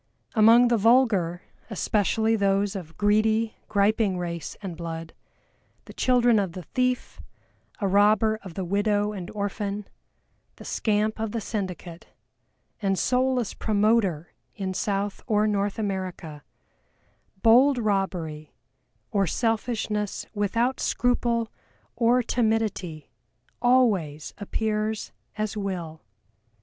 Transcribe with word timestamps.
Among 0.33 0.69
the 0.69 0.79
vulgar, 0.79 1.43
especially 1.69 2.35
those 2.35 2.75
of 2.75 2.97
greedy, 2.97 3.55
griping 3.69 4.17
race 4.17 4.57
and 4.63 4.75
blood, 4.75 5.13
the 5.85 5.93
children 5.93 6.39
of 6.39 6.53
the 6.53 6.63
thief, 6.63 7.21
a 7.79 7.87
robber 7.87 8.39
of 8.41 8.55
the 8.55 8.65
widow 8.65 9.11
and 9.11 9.29
orphan, 9.29 9.87
the 10.55 10.65
scamp 10.65 11.19
of 11.19 11.33
the 11.33 11.39
syndicate, 11.39 12.07
and 12.81 12.97
soulless 12.97 13.53
"promoter" 13.53 14.33
in 14.55 14.73
South 14.73 15.21
or 15.27 15.45
North 15.45 15.77
America, 15.77 16.41
bold 17.43 17.77
robbery, 17.77 18.55
or 19.11 19.27
Selfishness 19.27 20.25
without 20.33 20.79
scruple 20.79 21.51
or 21.95 22.23
timidity 22.23 23.11
always 23.61 24.33
appears 24.39 25.11
as 25.37 25.55
Will. 25.55 26.01